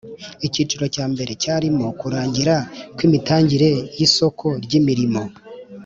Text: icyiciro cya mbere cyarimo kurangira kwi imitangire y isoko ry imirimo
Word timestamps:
icyiciro 0.47 0.85
cya 0.95 1.05
mbere 1.11 1.31
cyarimo 1.43 1.87
kurangira 1.99 2.55
kwi 2.95 3.03
imitangire 3.07 3.69
y 3.97 3.99
isoko 4.07 4.45
ry 4.63 4.73
imirimo 4.79 5.21